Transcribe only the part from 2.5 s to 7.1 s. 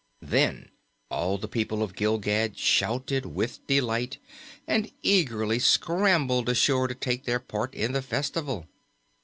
shouted with delight and eagerly scrambled ashore to